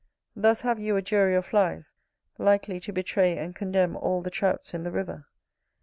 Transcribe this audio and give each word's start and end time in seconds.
Thus 0.35 0.61
have 0.61 0.79
you 0.79 0.95
a 0.95 1.01
jury 1.03 1.35
of 1.35 1.45
flies, 1.45 1.93
likely 2.39 2.79
to 2.79 2.91
betray 2.91 3.37
and 3.37 3.55
condemn 3.55 3.95
all 3.95 4.23
the 4.23 4.31
Trouts 4.31 4.73
in 4.73 4.81
the 4.81 4.89
river. 4.89 5.27